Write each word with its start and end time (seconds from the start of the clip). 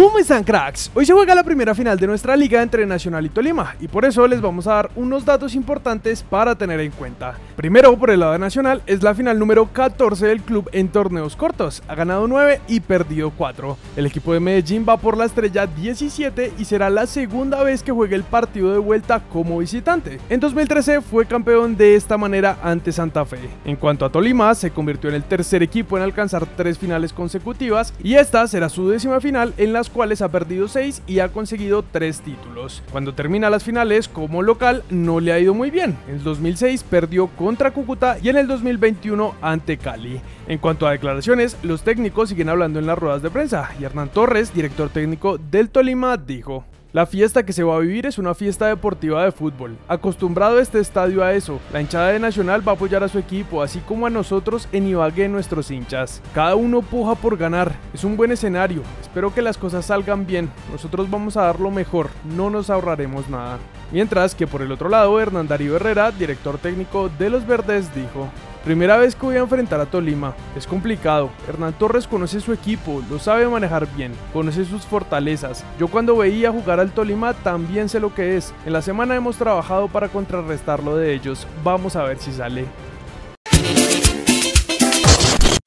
¿Cómo 0.00 0.18
están 0.18 0.44
cracks? 0.44 0.90
Hoy 0.94 1.04
se 1.04 1.12
juega 1.12 1.34
la 1.34 1.44
primera 1.44 1.74
final 1.74 1.98
de 1.98 2.06
nuestra 2.06 2.34
liga 2.34 2.62
entre 2.62 2.86
Nacional 2.86 3.26
y 3.26 3.28
Tolima 3.28 3.76
y 3.80 3.86
por 3.86 4.06
eso 4.06 4.26
les 4.26 4.40
vamos 4.40 4.66
a 4.66 4.76
dar 4.76 4.90
unos 4.96 5.26
datos 5.26 5.54
importantes 5.54 6.22
para 6.22 6.54
tener 6.54 6.80
en 6.80 6.90
cuenta. 6.90 7.34
Primero, 7.54 7.94
por 7.98 8.10
el 8.10 8.20
lado 8.20 8.32
de 8.32 8.38
Nacional, 8.38 8.80
es 8.86 9.02
la 9.02 9.14
final 9.14 9.38
número 9.38 9.66
14 9.70 10.26
del 10.26 10.40
club 10.40 10.70
en 10.72 10.88
torneos 10.88 11.36
cortos. 11.36 11.82
Ha 11.86 11.94
ganado 11.94 12.26
9 12.26 12.62
y 12.66 12.80
perdido 12.80 13.30
4. 13.36 13.76
El 13.94 14.06
equipo 14.06 14.32
de 14.32 14.40
Medellín 14.40 14.86
va 14.88 14.96
por 14.96 15.18
la 15.18 15.26
estrella 15.26 15.66
17 15.66 16.54
y 16.56 16.64
será 16.64 16.88
la 16.88 17.06
segunda 17.06 17.62
vez 17.62 17.82
que 17.82 17.92
juegue 17.92 18.16
el 18.16 18.24
partido 18.24 18.72
de 18.72 18.78
vuelta 18.78 19.20
como 19.30 19.58
visitante. 19.58 20.18
En 20.30 20.40
2013 20.40 21.02
fue 21.02 21.26
campeón 21.26 21.76
de 21.76 21.94
esta 21.94 22.16
manera 22.16 22.56
ante 22.62 22.90
Santa 22.90 23.26
Fe. 23.26 23.50
En 23.66 23.76
cuanto 23.76 24.06
a 24.06 24.10
Tolima, 24.10 24.54
se 24.54 24.70
convirtió 24.70 25.10
en 25.10 25.16
el 25.16 25.24
tercer 25.24 25.62
equipo 25.62 25.98
en 25.98 26.04
alcanzar 26.04 26.46
tres 26.56 26.78
finales 26.78 27.12
consecutivas 27.12 27.92
y 28.02 28.14
esta 28.14 28.48
será 28.48 28.70
su 28.70 28.88
décima 28.88 29.20
final 29.20 29.52
en 29.58 29.74
las 29.74 29.89
cuales 29.90 30.22
ha 30.22 30.30
perdido 30.30 30.68
6 30.68 31.02
y 31.06 31.18
ha 31.18 31.28
conseguido 31.28 31.82
3 31.82 32.20
títulos. 32.20 32.82
Cuando 32.90 33.14
termina 33.14 33.50
las 33.50 33.64
finales 33.64 34.08
como 34.08 34.42
local 34.42 34.82
no 34.90 35.20
le 35.20 35.32
ha 35.32 35.38
ido 35.38 35.54
muy 35.54 35.70
bien. 35.70 35.96
En 36.08 36.14
el 36.14 36.24
2006 36.24 36.84
perdió 36.84 37.26
contra 37.28 37.72
Cúcuta 37.72 38.16
y 38.22 38.28
en 38.28 38.36
el 38.36 38.46
2021 38.46 39.34
ante 39.42 39.76
Cali. 39.76 40.20
En 40.48 40.58
cuanto 40.58 40.86
a 40.86 40.92
declaraciones, 40.92 41.56
los 41.62 41.82
técnicos 41.82 42.30
siguen 42.30 42.48
hablando 42.48 42.78
en 42.78 42.86
las 42.86 42.98
ruedas 42.98 43.22
de 43.22 43.30
prensa 43.30 43.70
y 43.78 43.84
Hernán 43.84 44.08
Torres, 44.08 44.54
director 44.54 44.88
técnico 44.88 45.38
del 45.38 45.70
Tolima, 45.70 46.16
dijo 46.16 46.64
la 46.92 47.06
fiesta 47.06 47.44
que 47.44 47.52
se 47.52 47.62
va 47.62 47.76
a 47.76 47.80
vivir 47.80 48.06
es 48.06 48.18
una 48.18 48.34
fiesta 48.34 48.66
deportiva 48.66 49.24
de 49.24 49.30
fútbol. 49.30 49.76
Acostumbrado 49.86 50.58
este 50.58 50.80
estadio 50.80 51.22
a 51.22 51.32
eso, 51.34 51.60
la 51.72 51.80
hinchada 51.80 52.08
de 52.08 52.18
Nacional 52.18 52.66
va 52.66 52.72
a 52.72 52.74
apoyar 52.74 53.04
a 53.04 53.08
su 53.08 53.18
equipo, 53.18 53.62
así 53.62 53.78
como 53.80 54.06
a 54.06 54.10
nosotros 54.10 54.68
en 54.72 54.88
Ibagué 54.88 55.28
nuestros 55.28 55.70
hinchas. 55.70 56.20
Cada 56.34 56.56
uno 56.56 56.82
puja 56.82 57.14
por 57.14 57.36
ganar, 57.36 57.72
es 57.94 58.02
un 58.02 58.16
buen 58.16 58.32
escenario, 58.32 58.82
espero 59.00 59.32
que 59.32 59.40
las 59.40 59.56
cosas 59.56 59.86
salgan 59.86 60.26
bien, 60.26 60.50
nosotros 60.72 61.08
vamos 61.08 61.36
a 61.36 61.42
dar 61.42 61.60
lo 61.60 61.70
mejor, 61.70 62.10
no 62.24 62.50
nos 62.50 62.70
ahorraremos 62.70 63.28
nada. 63.28 63.58
Mientras 63.92 64.34
que 64.34 64.48
por 64.48 64.62
el 64.62 64.72
otro 64.72 64.88
lado, 64.88 65.20
Hernán 65.20 65.46
Darío 65.46 65.76
Herrera, 65.76 66.10
director 66.10 66.58
técnico 66.58 67.08
de 67.18 67.30
los 67.30 67.46
Verdes, 67.46 67.94
dijo, 67.94 68.28
Primera 68.64 68.98
vez 68.98 69.14
que 69.14 69.24
voy 69.24 69.36
a 69.36 69.40
enfrentar 69.40 69.80
a 69.80 69.86
Tolima. 69.86 70.34
Es 70.54 70.66
complicado. 70.66 71.30
Hernán 71.48 71.72
Torres 71.72 72.06
conoce 72.06 72.40
su 72.40 72.52
equipo, 72.52 73.02
lo 73.08 73.18
sabe 73.18 73.48
manejar 73.48 73.88
bien, 73.96 74.12
conoce 74.34 74.66
sus 74.66 74.82
fortalezas. 74.82 75.64
Yo 75.78 75.88
cuando 75.88 76.16
veía 76.16 76.52
jugar 76.52 76.78
al 76.78 76.92
Tolima 76.92 77.32
también 77.32 77.88
sé 77.88 78.00
lo 78.00 78.14
que 78.14 78.36
es. 78.36 78.52
En 78.66 78.74
la 78.74 78.82
semana 78.82 79.16
hemos 79.16 79.36
trabajado 79.36 79.88
para 79.88 80.08
contrarrestar 80.08 80.82
lo 80.82 80.96
de 80.96 81.14
ellos. 81.14 81.46
Vamos 81.64 81.96
a 81.96 82.04
ver 82.04 82.18
si 82.18 82.32
sale. 82.32 82.66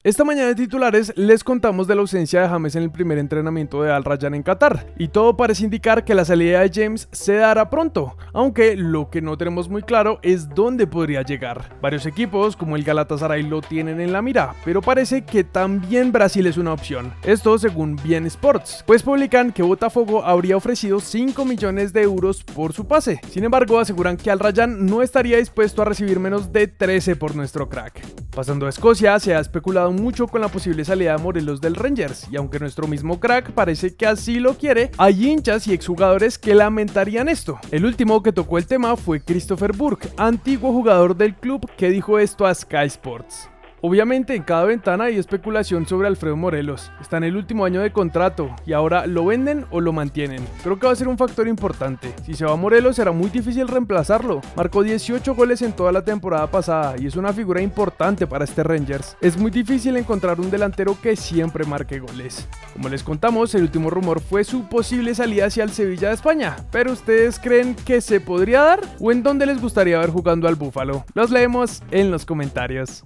Esta 0.04 0.22
mañana 0.22 0.48
de 0.48 0.54
titulares 0.54 1.14
les 1.16 1.42
contamos 1.42 1.86
de 1.86 1.94
la 1.94 2.02
ausencia 2.02 2.42
de 2.42 2.48
James 2.48 2.76
en 2.76 2.82
el 2.82 2.90
primer 2.90 3.16
entrenamiento 3.16 3.82
de 3.82 3.90
Al 3.90 4.04
Rayyan 4.04 4.34
en 4.34 4.42
Qatar, 4.42 4.84
y 4.98 5.08
todo 5.08 5.34
parece 5.34 5.64
indicar 5.64 6.04
que 6.04 6.14
la 6.14 6.26
salida 6.26 6.60
de 6.60 6.70
James 6.70 7.08
se 7.10 7.36
dará 7.36 7.70
pronto, 7.70 8.14
aunque 8.34 8.76
lo 8.76 9.08
que 9.08 9.22
no 9.22 9.38
tenemos 9.38 9.70
muy 9.70 9.80
claro 9.80 10.18
es 10.20 10.50
dónde 10.50 10.86
podría 10.86 11.22
llegar. 11.22 11.74
Varios 11.80 12.04
equipos 12.04 12.54
como 12.54 12.76
el 12.76 12.84
Galatasaray 12.84 13.44
lo 13.44 13.62
tienen 13.62 13.98
en 13.98 14.12
la 14.12 14.20
mira, 14.20 14.54
pero 14.62 14.82
parece 14.82 15.24
que 15.24 15.42
también 15.42 16.12
Brasil 16.12 16.46
es 16.46 16.58
una 16.58 16.74
opción. 16.74 17.10
Esto 17.22 17.58
según 17.58 17.96
Bien 18.04 18.26
Sports, 18.26 18.84
pues 18.86 19.02
publican 19.02 19.52
que 19.52 19.62
Botafogo 19.62 20.22
habría 20.22 20.58
ofrecido 20.58 21.00
5 21.00 21.46
millones 21.46 21.94
de 21.94 22.02
euros 22.02 22.44
por 22.44 22.74
su 22.74 22.86
pase. 22.86 23.22
Sin 23.30 23.44
embargo, 23.44 23.78
aseguran 23.78 24.18
que 24.18 24.30
Al 24.30 24.38
Rayyan 24.38 24.84
no 24.84 25.00
estaría 25.00 25.38
dispuesto 25.38 25.80
a 25.80 25.86
recibir 25.86 26.20
menos 26.20 26.52
de 26.52 26.66
13 26.66 27.16
por 27.16 27.34
nuestro 27.34 27.70
crack. 27.70 28.04
Pasando 28.34 28.66
a 28.66 28.68
Escocia, 28.68 29.18
se 29.18 29.34
ha 29.34 29.40
especulado 29.40 29.93
mucho 29.96 30.26
con 30.26 30.40
la 30.40 30.48
posible 30.48 30.84
salida 30.84 31.16
de 31.16 31.22
Morelos 31.22 31.60
del 31.60 31.74
Rangers, 31.74 32.26
y 32.30 32.36
aunque 32.36 32.58
nuestro 32.58 32.86
mismo 32.86 33.20
crack 33.20 33.52
parece 33.52 33.94
que 33.94 34.06
así 34.06 34.40
lo 34.40 34.54
quiere, 34.54 34.90
hay 34.98 35.28
hinchas 35.28 35.66
y 35.66 35.72
exjugadores 35.72 36.38
que 36.38 36.54
lamentarían 36.54 37.28
esto. 37.28 37.58
El 37.70 37.84
último 37.84 38.22
que 38.22 38.32
tocó 38.32 38.58
el 38.58 38.66
tema 38.66 38.96
fue 38.96 39.20
Christopher 39.20 39.72
Burke, 39.72 40.08
antiguo 40.16 40.72
jugador 40.72 41.16
del 41.16 41.34
club 41.34 41.70
que 41.76 41.90
dijo 41.90 42.18
esto 42.18 42.46
a 42.46 42.54
Sky 42.54 42.86
Sports. 42.86 43.48
Obviamente 43.86 44.34
en 44.34 44.44
cada 44.44 44.64
ventana 44.64 45.04
hay 45.04 45.18
especulación 45.18 45.86
sobre 45.86 46.08
Alfredo 46.08 46.38
Morelos. 46.38 46.90
Está 47.02 47.18
en 47.18 47.24
el 47.24 47.36
último 47.36 47.66
año 47.66 47.82
de 47.82 47.92
contrato 47.92 48.56
y 48.64 48.72
ahora 48.72 49.06
lo 49.06 49.26
venden 49.26 49.66
o 49.70 49.82
lo 49.82 49.92
mantienen. 49.92 50.42
Creo 50.62 50.78
que 50.78 50.86
va 50.86 50.94
a 50.94 50.96
ser 50.96 51.06
un 51.06 51.18
factor 51.18 51.46
importante. 51.46 52.14
Si 52.24 52.32
se 52.32 52.46
va 52.46 52.56
Morelos 52.56 52.96
será 52.96 53.12
muy 53.12 53.28
difícil 53.28 53.68
reemplazarlo. 53.68 54.40
Marcó 54.56 54.82
18 54.82 55.34
goles 55.34 55.60
en 55.60 55.74
toda 55.74 55.92
la 55.92 56.02
temporada 56.02 56.46
pasada 56.46 56.94
y 56.98 57.06
es 57.06 57.16
una 57.16 57.34
figura 57.34 57.60
importante 57.60 58.26
para 58.26 58.46
este 58.46 58.62
Rangers. 58.62 59.18
Es 59.20 59.36
muy 59.36 59.50
difícil 59.50 59.98
encontrar 59.98 60.40
un 60.40 60.50
delantero 60.50 60.96
que 61.02 61.14
siempre 61.14 61.66
marque 61.66 61.98
goles. 61.98 62.48
Como 62.72 62.88
les 62.88 63.02
contamos, 63.02 63.54
el 63.54 63.64
último 63.64 63.90
rumor 63.90 64.22
fue 64.22 64.44
su 64.44 64.66
posible 64.66 65.14
salida 65.14 65.44
hacia 65.44 65.62
el 65.62 65.72
Sevilla 65.72 66.08
de 66.08 66.14
España. 66.14 66.56
Pero 66.72 66.90
ustedes 66.90 67.38
creen 67.38 67.76
que 67.84 68.00
se 68.00 68.18
podría 68.18 68.62
dar 68.62 68.80
o 68.98 69.12
en 69.12 69.22
dónde 69.22 69.44
les 69.44 69.60
gustaría 69.60 69.98
ver 69.98 70.08
jugando 70.08 70.48
al 70.48 70.54
Búfalo? 70.54 71.04
Los 71.12 71.30
leemos 71.30 71.82
en 71.90 72.10
los 72.10 72.24
comentarios. 72.24 73.04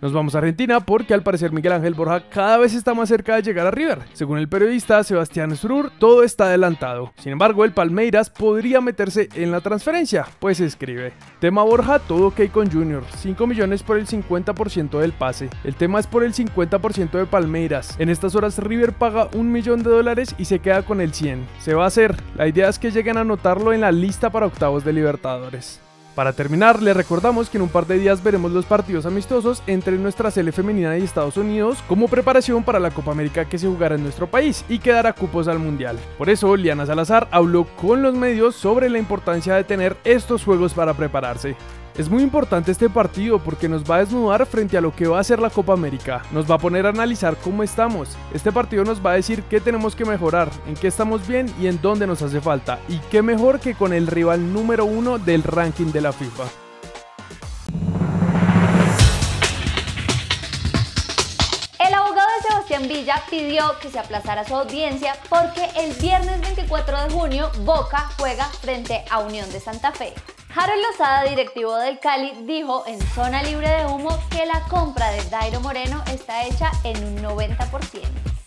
Nos 0.00 0.14
vamos 0.14 0.34
a 0.34 0.38
Argentina 0.38 0.80
porque 0.80 1.12
al 1.12 1.22
parecer 1.22 1.52
Miguel 1.52 1.72
Ángel 1.72 1.92
Borja 1.92 2.22
cada 2.30 2.56
vez 2.56 2.72
está 2.72 2.94
más 2.94 3.10
cerca 3.10 3.36
de 3.36 3.42
llegar 3.42 3.66
a 3.66 3.70
River. 3.70 3.98
Según 4.14 4.38
el 4.38 4.48
periodista 4.48 5.04
Sebastián 5.04 5.54
Strur, 5.54 5.90
todo 5.98 6.22
está 6.22 6.44
adelantado. 6.44 7.12
Sin 7.18 7.32
embargo, 7.32 7.66
el 7.66 7.72
Palmeiras 7.72 8.30
podría 8.30 8.80
meterse 8.80 9.28
en 9.34 9.50
la 9.50 9.60
transferencia, 9.60 10.26
pues 10.38 10.60
escribe. 10.60 11.12
Tema 11.38 11.64
Borja, 11.64 11.98
todo 11.98 12.28
ok 12.28 12.50
con 12.50 12.70
Junior. 12.70 13.04
5 13.18 13.46
millones 13.46 13.82
por 13.82 13.98
el 13.98 14.06
50% 14.06 14.98
del 14.98 15.12
pase. 15.12 15.50
El 15.64 15.74
tema 15.74 16.00
es 16.00 16.06
por 16.06 16.24
el 16.24 16.32
50% 16.32 17.10
de 17.10 17.26
Palmeiras. 17.26 17.94
En 17.98 18.08
estas 18.08 18.34
horas 18.34 18.56
River 18.56 18.94
paga 18.94 19.28
un 19.34 19.52
millón 19.52 19.82
de 19.82 19.90
dólares 19.90 20.34
y 20.38 20.46
se 20.46 20.60
queda 20.60 20.82
con 20.82 21.02
el 21.02 21.12
100. 21.12 21.46
Se 21.58 21.74
va 21.74 21.84
a 21.84 21.88
hacer. 21.88 22.16
La 22.36 22.48
idea 22.48 22.70
es 22.70 22.78
que 22.78 22.90
lleguen 22.90 23.18
a 23.18 23.20
anotarlo 23.20 23.74
en 23.74 23.82
la 23.82 23.92
lista 23.92 24.30
para 24.30 24.46
octavos 24.46 24.82
de 24.82 24.94
Libertadores. 24.94 25.80
Para 26.14 26.32
terminar, 26.32 26.82
le 26.82 26.92
recordamos 26.92 27.48
que 27.48 27.58
en 27.58 27.62
un 27.62 27.68
par 27.68 27.86
de 27.86 27.98
días 27.98 28.22
veremos 28.22 28.50
los 28.50 28.66
partidos 28.66 29.06
amistosos 29.06 29.62
entre 29.66 29.96
nuestra 29.96 30.30
sele 30.30 30.50
femenina 30.50 30.98
y 30.98 31.02
Estados 31.02 31.36
Unidos 31.36 31.78
como 31.86 32.08
preparación 32.08 32.64
para 32.64 32.80
la 32.80 32.90
Copa 32.90 33.12
América 33.12 33.44
que 33.44 33.58
se 33.58 33.68
jugará 33.68 33.94
en 33.94 34.02
nuestro 34.02 34.26
país 34.26 34.64
y 34.68 34.80
que 34.80 34.90
dará 34.90 35.12
cupos 35.12 35.46
al 35.46 35.60
Mundial. 35.60 35.98
Por 36.18 36.28
eso, 36.28 36.56
Liana 36.56 36.84
Salazar 36.84 37.28
habló 37.30 37.64
con 37.76 38.02
los 38.02 38.14
medios 38.14 38.56
sobre 38.56 38.90
la 38.90 38.98
importancia 38.98 39.54
de 39.54 39.64
tener 39.64 39.96
estos 40.04 40.44
juegos 40.44 40.74
para 40.74 40.94
prepararse. 40.94 41.56
Es 42.00 42.08
muy 42.08 42.22
importante 42.22 42.72
este 42.72 42.88
partido 42.88 43.38
porque 43.38 43.68
nos 43.68 43.84
va 43.84 43.96
a 43.96 43.98
desnudar 43.98 44.46
frente 44.46 44.78
a 44.78 44.80
lo 44.80 44.96
que 44.96 45.06
va 45.06 45.20
a 45.20 45.22
ser 45.22 45.38
la 45.38 45.50
Copa 45.50 45.74
América. 45.74 46.22
Nos 46.32 46.50
va 46.50 46.54
a 46.54 46.58
poner 46.58 46.86
a 46.86 46.88
analizar 46.88 47.36
cómo 47.36 47.62
estamos. 47.62 48.16
Este 48.32 48.50
partido 48.50 48.84
nos 48.84 49.04
va 49.04 49.10
a 49.10 49.16
decir 49.16 49.42
qué 49.42 49.60
tenemos 49.60 49.94
que 49.94 50.06
mejorar, 50.06 50.48
en 50.66 50.76
qué 50.76 50.86
estamos 50.86 51.28
bien 51.28 51.54
y 51.60 51.66
en 51.66 51.78
dónde 51.82 52.06
nos 52.06 52.22
hace 52.22 52.40
falta. 52.40 52.78
Y 52.88 52.96
qué 53.10 53.20
mejor 53.20 53.60
que 53.60 53.74
con 53.74 53.92
el 53.92 54.06
rival 54.06 54.50
número 54.50 54.86
uno 54.86 55.18
del 55.18 55.42
ranking 55.42 55.92
de 55.92 56.00
la 56.00 56.14
FIFA. 56.14 56.44
El 61.86 61.92
abogado 61.92 62.30
Sebastián 62.48 62.88
Villa 62.88 63.22
pidió 63.28 63.78
que 63.82 63.90
se 63.90 63.98
aplazara 63.98 64.44
su 64.44 64.56
audiencia 64.56 65.16
porque 65.28 65.68
el 65.76 65.92
viernes 66.00 66.40
24 66.40 67.02
de 67.02 67.10
junio 67.10 67.50
Boca 67.66 68.08
juega 68.18 68.46
frente 68.46 69.04
a 69.10 69.18
Unión 69.18 69.52
de 69.52 69.60
Santa 69.60 69.92
Fe. 69.92 70.14
Harold 70.54 70.82
Lozada, 70.82 71.24
directivo 71.24 71.76
del 71.76 72.00
Cali, 72.00 72.32
dijo 72.42 72.84
en 72.88 73.00
Zona 73.14 73.40
Libre 73.44 73.68
de 73.68 73.86
Humo 73.86 74.18
que 74.30 74.44
la 74.46 74.60
compra 74.62 75.10
de 75.12 75.22
Dairo 75.30 75.60
Moreno 75.60 76.02
está 76.12 76.44
hecha 76.44 76.72
en 76.82 76.96
un 77.04 77.22
90%. 77.22 77.56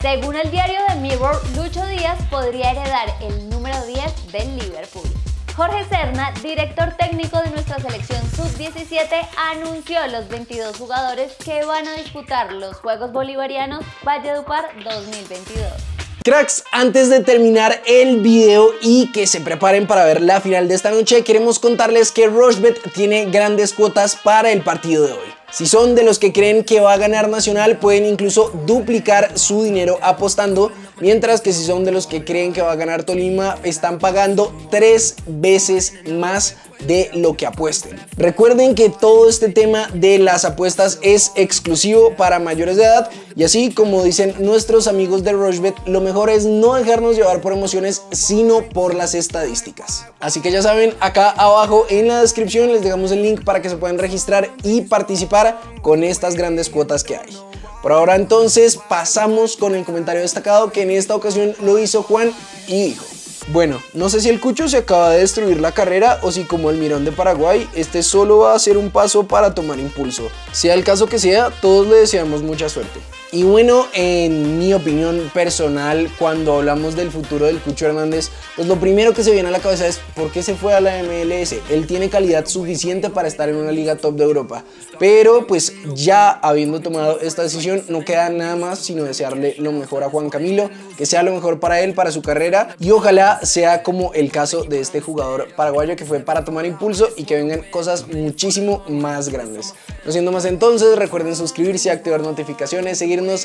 Según 0.01 0.35
el 0.35 0.51
diario 0.51 0.79
de 0.89 0.95
Mirror, 0.95 1.41
Lucho 1.55 1.85
Díaz 1.85 2.19
podría 2.29 2.71
heredar 2.71 3.07
el 3.21 3.49
número 3.49 3.85
10 3.85 4.33
del 4.33 4.57
Liverpool. 4.57 5.07
Jorge 5.55 5.85
Serna, 5.85 6.33
director 6.41 6.91
técnico 6.97 7.39
de 7.39 7.51
nuestra 7.51 7.79
selección 7.79 8.21
sub-17, 8.31 9.25
anunció 9.51 10.05
los 10.07 10.27
22 10.27 10.75
jugadores 10.75 11.33
que 11.45 11.63
van 11.63 11.87
a 11.87 11.93
disputar 11.93 12.51
los 12.51 12.75
Juegos 12.77 13.13
Bolivarianos 13.13 13.85
Valledupar 14.03 14.65
2022. 14.83 15.92
Cracks, 16.23 16.63
antes 16.71 17.09
de 17.09 17.19
terminar 17.19 17.81
el 17.85 18.21
video 18.21 18.69
y 18.81 19.11
que 19.11 19.27
se 19.27 19.41
preparen 19.41 19.87
para 19.87 20.05
ver 20.05 20.21
la 20.21 20.39
final 20.39 20.69
de 20.69 20.75
esta 20.75 20.89
noche, 20.89 21.21
queremos 21.25 21.59
contarles 21.59 22.13
que 22.13 22.27
Rochebet 22.27 22.79
tiene 22.93 23.25
grandes 23.25 23.73
cuotas 23.73 24.15
para 24.15 24.53
el 24.53 24.61
partido 24.61 25.05
de 25.05 25.11
hoy. 25.11 25.33
Si 25.51 25.65
son 25.65 25.95
de 25.95 26.03
los 26.03 26.19
que 26.19 26.31
creen 26.31 26.63
que 26.63 26.79
va 26.79 26.93
a 26.93 26.97
ganar 26.97 27.27
Nacional, 27.27 27.77
pueden 27.77 28.05
incluso 28.05 28.53
duplicar 28.65 29.37
su 29.37 29.63
dinero 29.63 29.99
apostando, 30.01 30.71
mientras 31.01 31.41
que 31.41 31.51
si 31.51 31.65
son 31.65 31.83
de 31.83 31.91
los 31.91 32.07
que 32.07 32.23
creen 32.23 32.53
que 32.53 32.61
va 32.61 32.71
a 32.71 32.77
ganar 32.77 33.03
Tolima, 33.03 33.57
están 33.63 33.99
pagando 33.99 34.51
tres 34.71 35.15
veces 35.27 35.93
más 36.09 36.55
de 36.87 37.09
lo 37.13 37.35
que 37.35 37.45
apuesten. 37.45 37.99
Recuerden 38.17 38.75
que 38.75 38.89
todo 38.89 39.29
este 39.29 39.49
tema 39.49 39.89
de 39.93 40.19
las 40.19 40.45
apuestas 40.45 40.99
es 41.01 41.31
exclusivo 41.35 42.15
para 42.15 42.39
mayores 42.39 42.77
de 42.77 42.83
edad 42.83 43.09
y 43.35 43.43
así 43.43 43.73
como 43.73 44.03
dicen 44.03 44.35
nuestros 44.39 44.87
amigos 44.87 45.23
de 45.23 45.31
Rochebet, 45.31 45.75
lo 45.85 46.01
mejor 46.01 46.29
es 46.29 46.45
no 46.45 46.75
dejarnos 46.75 47.15
llevar 47.15 47.41
por 47.41 47.53
emociones, 47.53 48.03
sino 48.11 48.61
por 48.69 48.93
las 48.93 49.15
estadísticas. 49.15 50.05
Así 50.19 50.41
que 50.41 50.51
ya 50.51 50.61
saben, 50.61 50.93
acá 50.99 51.31
abajo 51.31 51.85
en 51.89 52.07
la 52.07 52.21
descripción 52.21 52.71
les 52.71 52.83
dejamos 52.83 53.11
el 53.11 53.23
link 53.23 53.43
para 53.43 53.61
que 53.61 53.69
se 53.69 53.77
puedan 53.77 53.97
registrar 53.97 54.49
y 54.63 54.81
participar 54.81 55.59
con 55.81 56.03
estas 56.03 56.35
grandes 56.35 56.69
cuotas 56.69 57.03
que 57.03 57.17
hay. 57.17 57.37
Por 57.81 57.91
ahora 57.91 58.15
entonces 58.15 58.79
pasamos 58.87 59.57
con 59.57 59.75
el 59.75 59.83
comentario 59.83 60.21
destacado 60.21 60.71
que 60.71 60.83
en 60.83 60.91
esta 60.91 61.15
ocasión 61.15 61.53
lo 61.61 61.79
hizo 61.79 62.01
Juan 62.03 62.31
y 62.67 62.85
dijo. 62.85 63.05
Bueno, 63.49 63.81
no 63.93 64.09
sé 64.09 64.21
si 64.21 64.29
el 64.29 64.39
Cucho 64.39 64.69
se 64.69 64.77
acaba 64.77 65.09
de 65.09 65.19
destruir 65.19 65.59
la 65.59 65.73
carrera 65.73 66.19
o 66.21 66.31
si 66.31 66.45
como 66.45 66.69
el 66.69 66.77
Mirón 66.77 67.03
de 67.03 67.11
Paraguay, 67.11 67.67
este 67.73 68.01
solo 68.01 68.39
va 68.39 68.55
a 68.55 68.59
ser 68.59 68.77
un 68.77 68.89
paso 68.89 69.27
para 69.27 69.53
tomar 69.53 69.79
impulso. 69.79 70.29
Sea 70.53 70.73
el 70.73 70.83
caso 70.83 71.07
que 71.07 71.19
sea, 71.19 71.49
todos 71.49 71.87
le 71.87 71.95
deseamos 71.95 72.41
mucha 72.41 72.69
suerte. 72.69 73.01
Y 73.33 73.41
bueno, 73.41 73.87
en 73.93 74.59
mi 74.59 74.75
opinión 74.75 75.31
personal, 75.33 76.07
cuando 76.19 76.53
hablamos 76.53 76.95
del 76.95 77.09
futuro 77.09 77.47
del 77.47 77.59
Cucho 77.59 77.87
Hernández, 77.87 78.29
pues 78.55 78.67
lo 78.67 78.75
primero 78.75 79.11
que 79.15 79.23
se 79.23 79.31
viene 79.31 79.49
a 79.49 79.51
la 79.51 79.57
cabeza 79.57 79.87
es 79.87 79.99
¿por 80.13 80.31
qué 80.31 80.43
se 80.43 80.53
fue 80.53 80.75
a 80.75 80.79
la 80.79 81.01
MLS? 81.01 81.55
Él 81.71 81.87
tiene 81.87 82.11
calidad 82.11 82.45
suficiente 82.45 83.09
para 83.09 83.27
estar 83.27 83.49
en 83.49 83.55
una 83.55 83.71
liga 83.71 83.95
top 83.95 84.17
de 84.17 84.25
Europa. 84.25 84.63
Pero 84.99 85.47
pues 85.47 85.73
ya 85.95 86.29
habiendo 86.29 86.79
tomado 86.81 87.19
esta 87.21 87.41
decisión, 87.41 87.83
no 87.89 88.05
queda 88.05 88.29
nada 88.29 88.55
más 88.55 88.77
sino 88.77 89.03
desearle 89.03 89.55
lo 89.57 89.71
mejor 89.71 90.03
a 90.03 90.09
Juan 90.09 90.29
Camilo, 90.29 90.69
que 90.95 91.07
sea 91.07 91.23
lo 91.23 91.33
mejor 91.33 91.59
para 91.59 91.81
él, 91.81 91.95
para 91.95 92.11
su 92.11 92.21
carrera 92.21 92.75
y 92.79 92.91
ojalá 92.91 93.39
sea 93.43 93.81
como 93.81 94.13
el 94.13 94.31
caso 94.31 94.63
de 94.63 94.79
este 94.79 95.01
jugador 95.01 95.47
paraguayo 95.55 95.95
que 95.95 96.05
fue 96.05 96.19
para 96.19 96.45
tomar 96.45 96.67
impulso 96.67 97.09
y 97.17 97.23
que 97.23 97.37
vengan 97.37 97.63
cosas 97.71 98.07
muchísimo 98.09 98.83
más 98.87 99.29
grandes. 99.29 99.73
No 100.05 100.11
siendo 100.11 100.31
más 100.31 100.45
entonces, 100.45 100.95
recuerden 100.97 101.35
suscribirse, 101.35 101.89
activar 101.89 102.21
notificaciones, 102.21 102.99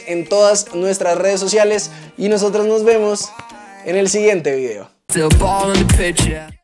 en 0.07 0.27
todas 0.27 0.75
nuestras 0.75 1.17
redes 1.19 1.41
sociales 1.41 1.91
y 2.17 2.29
nosotros 2.29 2.67
nos 2.67 2.85
vemos 2.85 3.29
en 3.85 3.97
el 3.97 4.09
siguiente 4.09 4.55
video. 4.57 4.91